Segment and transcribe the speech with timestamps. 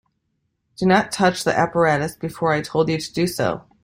[0.77, 3.65] Do not touch the apparatus before I told you to do so.